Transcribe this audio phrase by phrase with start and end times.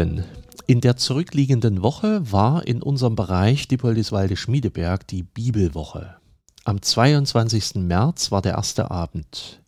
[0.00, 0.24] Lieben,
[0.66, 6.16] in der zurückliegenden Woche war in unserem Bereich Dippoldiswalde-Schmiedeberg die Bibelwoche.
[6.64, 7.74] Am 22.
[7.76, 9.62] März war der erste Abend.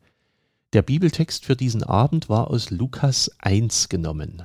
[0.73, 4.43] Der Bibeltext für diesen Abend war aus Lukas 1 genommen.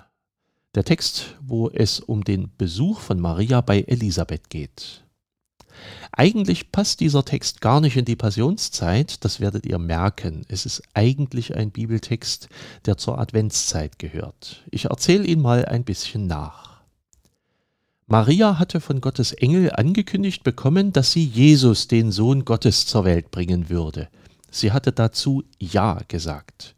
[0.76, 5.06] Der Text, wo es um den Besuch von Maria bei Elisabeth geht.
[6.12, 10.46] Eigentlich passt dieser Text gar nicht in die Passionszeit, das werdet ihr merken.
[10.48, 12.50] Es ist eigentlich ein Bibeltext,
[12.86, 14.64] der zur Adventszeit gehört.
[14.72, 16.82] Ich erzähle ihn mal ein bisschen nach.
[18.10, 23.32] Maria hatte von Gottes Engel angekündigt bekommen, dass sie Jesus, den Sohn Gottes, zur Welt
[23.32, 24.08] bringen würde.
[24.50, 26.74] Sie hatte dazu Ja gesagt.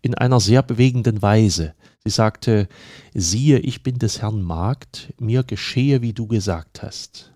[0.00, 1.74] In einer sehr bewegenden Weise.
[2.02, 2.66] Sie sagte,
[3.12, 7.30] siehe, ich bin des Herrn Magd, mir geschehe, wie du gesagt hast.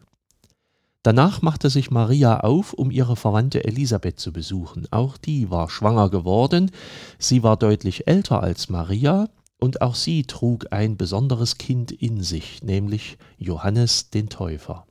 [1.04, 4.88] Danach machte sich Maria auf, um ihre Verwandte Elisabeth zu besuchen.
[4.90, 6.70] Auch die war schwanger geworden.
[7.18, 9.28] Sie war deutlich älter als Maria
[9.60, 14.86] und auch sie trug ein besonderes Kind in sich, nämlich Johannes den Täufer.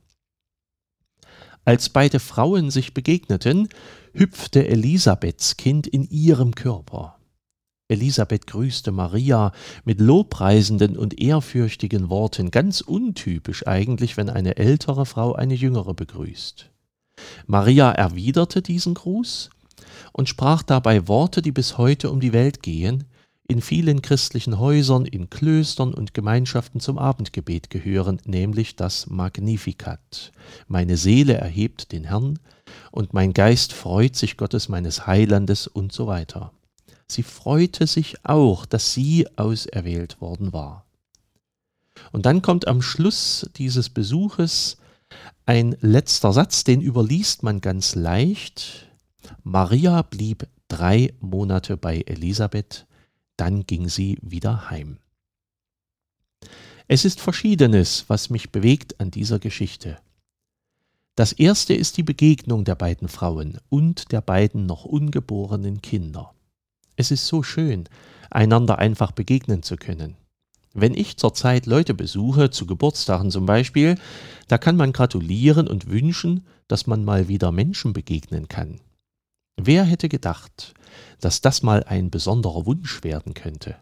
[1.64, 3.68] Als beide Frauen sich begegneten,
[4.12, 7.16] hüpfte Elisabeths Kind in ihrem Körper.
[7.88, 9.52] Elisabeth grüßte Maria
[9.84, 16.70] mit lobpreisenden und ehrfürchtigen Worten, ganz untypisch eigentlich, wenn eine ältere Frau eine jüngere begrüßt.
[17.46, 19.50] Maria erwiderte diesen Gruß
[20.12, 23.04] und sprach dabei Worte, die bis heute um die Welt gehen,
[23.46, 30.32] in vielen christlichen Häusern, in Klöstern und Gemeinschaften zum Abendgebet gehören, nämlich das Magnificat.
[30.66, 32.38] Meine Seele erhebt den Herrn
[32.90, 36.52] und mein Geist freut sich Gottes meines Heilandes und so weiter.
[37.14, 40.84] Sie freute sich auch, dass sie auserwählt worden war.
[42.10, 44.78] Und dann kommt am Schluss dieses Besuches
[45.46, 48.90] ein letzter Satz, den überliest man ganz leicht.
[49.44, 52.84] Maria blieb drei Monate bei Elisabeth,
[53.36, 54.98] dann ging sie wieder heim.
[56.88, 59.98] Es ist Verschiedenes, was mich bewegt an dieser Geschichte.
[61.14, 66.34] Das erste ist die Begegnung der beiden Frauen und der beiden noch ungeborenen Kinder.
[66.96, 67.88] Es ist so schön,
[68.30, 70.16] einander einfach begegnen zu können.
[70.72, 73.96] Wenn ich zurzeit Leute besuche, zu Geburtstagen zum Beispiel,
[74.48, 78.80] da kann man gratulieren und wünschen, dass man mal wieder Menschen begegnen kann.
[79.56, 80.74] Wer hätte gedacht,
[81.20, 83.76] dass das mal ein besonderer Wunsch werden könnte?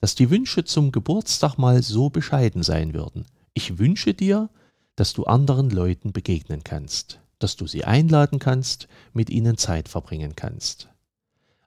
[0.00, 3.26] Dass die Wünsche zum Geburtstag mal so bescheiden sein würden.
[3.54, 4.50] Ich wünsche dir,
[4.94, 10.36] dass du anderen Leuten begegnen kannst, dass du sie einladen kannst, mit ihnen Zeit verbringen
[10.36, 10.88] kannst.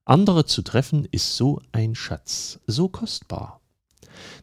[0.06, 3.62] Andere zu treffen ist so ein Schatz, so kostbar.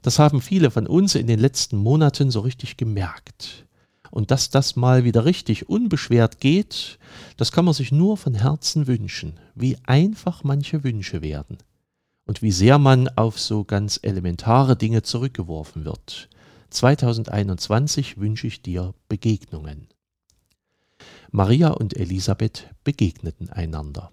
[0.02, 3.66] Das haben viele von uns in den letzten Monaten so richtig gemerkt.
[4.10, 6.98] Und dass das mal wieder richtig unbeschwert geht,
[7.36, 11.58] das kann man sich nur von Herzen wünschen, wie einfach manche Wünsche werden
[12.26, 16.28] und wie sehr man auf so ganz elementare Dinge zurückgeworfen wird.
[16.70, 19.88] 2021 wünsche ich dir Begegnungen.
[21.30, 24.10] Maria und Elisabeth begegneten einander.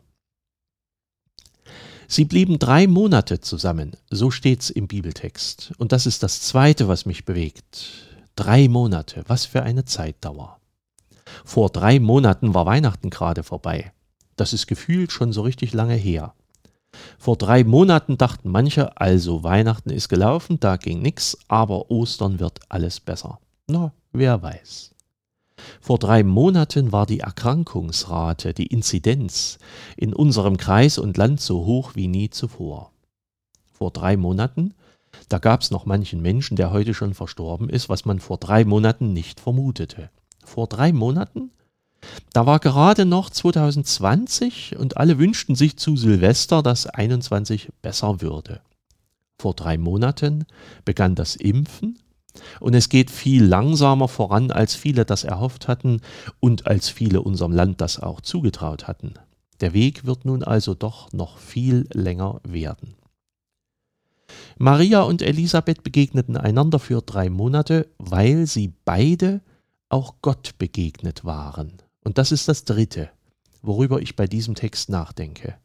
[2.07, 5.73] Sie blieben drei Monate zusammen, so steht's im Bibeltext.
[5.77, 8.07] Und das ist das Zweite, was mich bewegt.
[8.35, 10.59] Drei Monate, was für eine Zeitdauer.
[11.43, 13.91] Vor drei Monaten war Weihnachten gerade vorbei.
[14.37, 16.33] Das ist gefühlt schon so richtig lange her.
[17.19, 22.59] Vor drei Monaten dachten manche, also Weihnachten ist gelaufen, da ging nix, aber Ostern wird
[22.69, 23.39] alles besser.
[23.67, 24.95] Na, wer weiß.
[25.87, 29.57] Vor drei Monaten war die Erkrankungsrate, die Inzidenz
[29.95, 32.91] in unserem Kreis und Land so hoch wie nie zuvor.
[33.71, 34.73] Vor drei Monaten,
[35.29, 38.65] da gab es noch manchen Menschen, der heute schon verstorben ist, was man vor drei
[38.65, 40.09] Monaten nicht vermutete.
[40.43, 41.51] Vor drei Monaten,
[42.33, 48.59] da war gerade noch 2020 und alle wünschten sich zu Silvester, dass 21 besser würde.
[49.39, 50.47] Vor drei Monaten
[50.83, 51.97] begann das Impfen
[52.59, 56.01] und es geht viel langsamer voran, als viele das erhofft hatten
[56.39, 59.13] und als viele unserem Land das auch zugetraut hatten.
[59.61, 62.95] Der Weg wird nun also doch noch viel länger werden.
[64.57, 69.41] Maria und Elisabeth begegneten einander für drei Monate, weil sie beide
[69.89, 71.73] auch Gott begegnet waren.
[72.03, 73.09] Und das ist das Dritte,
[73.61, 75.55] worüber ich bei diesem Text nachdenke.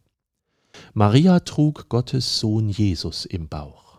[0.95, 3.92] Maria trug Gottes Sohn Jesus im Bauch.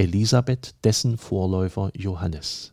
[0.00, 2.72] Elisabeth dessen Vorläufer Johannes.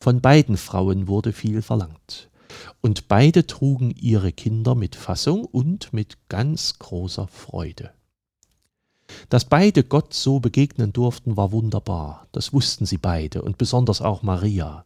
[0.00, 2.28] Von beiden Frauen wurde viel verlangt,
[2.82, 7.92] und beide trugen ihre Kinder mit Fassung und mit ganz großer Freude.
[9.30, 14.22] Dass beide Gott so begegnen durften, war wunderbar, das wussten sie beide und besonders auch
[14.22, 14.84] Maria.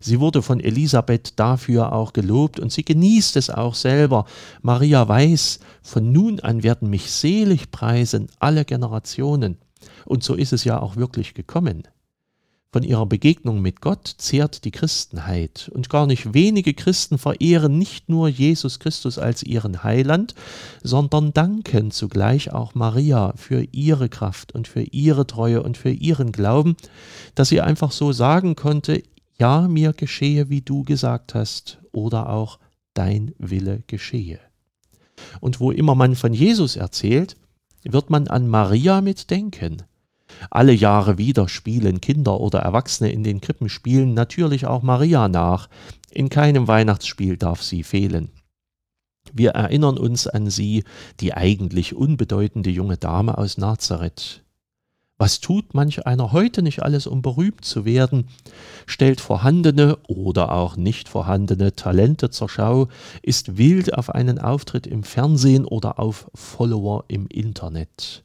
[0.00, 4.24] Sie wurde von Elisabeth dafür auch gelobt und sie genießt es auch selber.
[4.62, 9.58] Maria weiß, von nun an werden mich selig preisen alle Generationen.
[10.04, 11.84] Und so ist es ja auch wirklich gekommen.
[12.72, 18.08] Von ihrer Begegnung mit Gott zehrt die Christenheit, und gar nicht wenige Christen verehren nicht
[18.08, 20.36] nur Jesus Christus als ihren Heiland,
[20.84, 26.30] sondern danken zugleich auch Maria für ihre Kraft und für ihre Treue und für ihren
[26.30, 26.76] Glauben,
[27.34, 29.02] dass sie einfach so sagen konnte,
[29.36, 32.60] ja, mir geschehe, wie du gesagt hast, oder auch
[32.94, 34.38] dein Wille geschehe.
[35.40, 37.36] Und wo immer man von Jesus erzählt,
[37.84, 39.82] wird man an Maria mitdenken,
[40.50, 45.68] alle Jahre wieder spielen Kinder oder Erwachsene in den Krippenspielen natürlich auch Maria nach.
[46.10, 48.30] In keinem Weihnachtsspiel darf sie fehlen.
[49.32, 50.84] Wir erinnern uns an sie,
[51.20, 54.42] die eigentlich unbedeutende junge Dame aus Nazareth.
[55.20, 58.28] Was tut manch einer heute nicht alles, um berühmt zu werden,
[58.86, 62.88] stellt vorhandene oder auch nicht vorhandene Talente zur Schau,
[63.20, 68.24] ist wild auf einen Auftritt im Fernsehen oder auf Follower im Internet.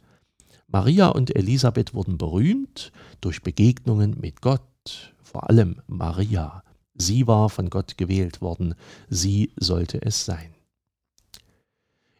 [0.69, 6.63] Maria und Elisabeth wurden berühmt durch Begegnungen mit Gott, vor allem Maria.
[6.93, 8.73] Sie war von Gott gewählt worden,
[9.09, 10.53] sie sollte es sein.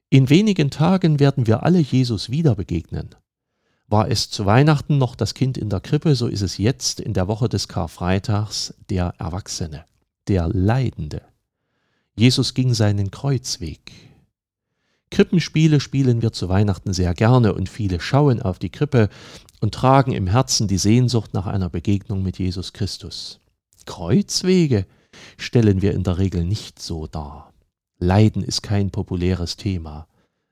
[0.10, 3.16] In wenigen Tagen werden wir alle Jesus wieder begegnen.
[3.88, 7.14] War es zu Weihnachten noch das Kind in der Krippe, so ist es jetzt in
[7.14, 9.86] der Woche des Karfreitags der Erwachsene,
[10.28, 11.22] der Leidende.
[12.16, 13.92] Jesus ging seinen Kreuzweg.
[15.12, 19.10] Krippenspiele spielen wir zu Weihnachten sehr gerne und viele schauen auf die Krippe
[19.62, 23.40] und tragen im Herzen die Sehnsucht nach einer Begegnung mit Jesus Christus.
[23.86, 24.88] Kreuzwege
[25.38, 27.54] stellen wir in der Regel nicht so dar.
[28.00, 30.08] Leiden ist kein populäres Thema,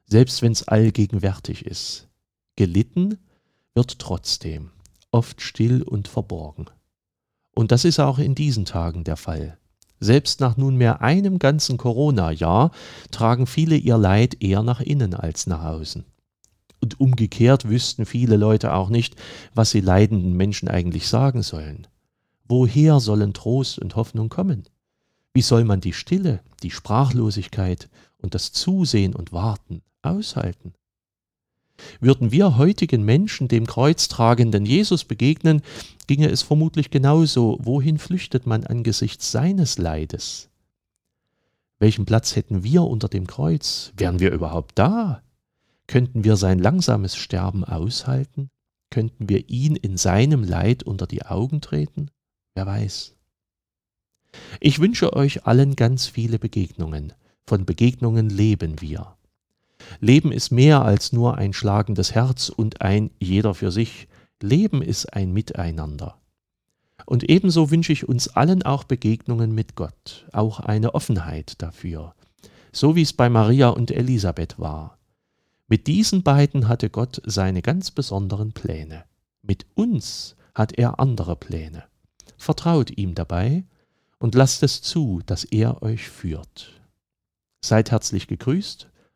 [0.06, 2.07] selbst wenn es allgegenwärtig ist.
[2.55, 3.17] Gelitten
[3.73, 4.69] wird trotzdem,
[5.11, 6.67] oft still und verborgen.
[7.55, 9.57] Und das ist auch in diesen Tagen der Fall.
[10.00, 12.71] Selbst nach nunmehr einem ganzen Corona-Jahr
[13.09, 16.05] tragen viele ihr Leid eher nach innen als nach außen.
[16.79, 19.15] Und umgekehrt wüssten viele Leute auch nicht,
[19.55, 21.88] was sie leidenden Menschen eigentlich sagen sollen.
[22.45, 24.65] Woher sollen Trost und Hoffnung kommen?
[25.33, 30.73] Wie soll man die Stille, die Sprachlosigkeit und das Zusehen und Warten aushalten?
[31.99, 35.61] Würden wir heutigen Menschen dem kreuztragenden Jesus begegnen,
[36.07, 37.57] ginge es vermutlich genauso.
[37.61, 40.49] Wohin flüchtet man angesichts seines Leides?
[41.79, 43.91] Welchen Platz hätten wir unter dem Kreuz?
[43.97, 45.21] Wären wir überhaupt da?
[45.87, 48.49] Könnten wir sein langsames Sterben aushalten?
[48.89, 52.09] Könnten wir ihn in seinem Leid unter die Augen treten?
[52.55, 53.15] Wer weiß.
[54.59, 57.13] Ich wünsche euch allen ganz viele Begegnungen.
[57.45, 59.17] Von Begegnungen leben wir.
[60.00, 64.07] Leben ist mehr als nur ein schlagendes Herz und ein jeder für sich.
[64.41, 66.19] Leben ist ein Miteinander.
[67.06, 72.15] Und ebenso wünsche ich uns allen auch Begegnungen mit Gott, auch eine Offenheit dafür,
[72.71, 74.97] so wie es bei Maria und Elisabeth war.
[75.68, 79.06] Mit diesen beiden hatte Gott seine ganz besonderen Pläne.
[79.41, 81.83] Mit uns hat er andere Pläne.
[82.38, 83.63] Vertraut ihm dabei
[84.19, 86.81] und lasst es zu, dass er euch führt.
[87.63, 88.89] Seid herzlich gegrüßt,